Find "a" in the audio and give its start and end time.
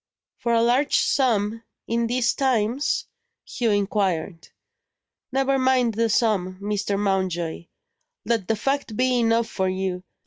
0.55-0.63